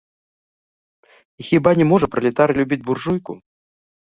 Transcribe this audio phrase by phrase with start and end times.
[1.43, 3.37] І хіба не можа пралетарый любіць буржуйку?